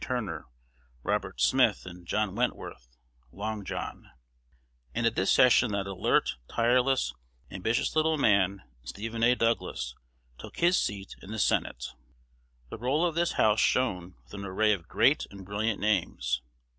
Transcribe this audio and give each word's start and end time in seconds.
Turner, 0.03 0.47
Robert 1.03 1.39
Smith, 1.39 1.85
and 1.85 2.07
John 2.07 2.33
Wentworth 2.35 2.97
(Long 3.31 3.63
John). 3.63 4.09
And 4.95 5.05
at 5.05 5.13
this 5.13 5.29
session 5.29 5.73
that 5.73 5.85
alert, 5.85 6.37
tireless, 6.47 7.13
ambitious 7.51 7.95
little 7.95 8.17
man, 8.17 8.63
Stephen 8.83 9.21
A. 9.21 9.35
Douglas, 9.35 9.93
took 10.39 10.57
his 10.57 10.75
seat 10.75 11.15
in 11.21 11.29
the 11.29 11.37
Senate. 11.37 11.93
The 12.69 12.79
roll 12.79 13.05
of 13.05 13.13
this 13.13 13.33
House 13.33 13.59
shone 13.59 14.15
with 14.23 14.33
an 14.33 14.43
array 14.43 14.73
of 14.73 14.87
great 14.87 15.27
and 15.29 15.45
brilliant 15.45 15.79
names. 15.79 16.41